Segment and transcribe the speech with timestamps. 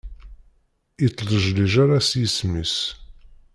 [1.05, 2.75] Ittlejlij ala s yisem-is.